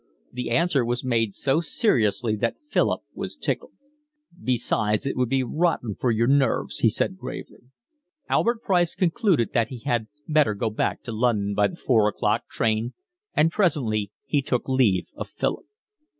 [0.33, 3.75] The answer was made so seriously that Philip was tickled.
[4.43, 7.59] "Besides it would be rotten for your nerves," he said gravely.
[8.27, 12.47] Albert Price concluded that he had better go back to London by the four o'clock
[12.49, 12.95] train,
[13.35, 15.65] and presently he took leave of Philip.